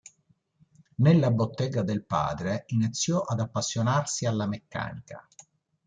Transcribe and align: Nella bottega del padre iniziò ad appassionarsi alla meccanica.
Nella 0.95 1.29
bottega 1.29 1.83
del 1.83 2.03
padre 2.03 2.63
iniziò 2.69 3.21
ad 3.21 3.39
appassionarsi 3.39 4.25
alla 4.25 4.47
meccanica. 4.47 5.27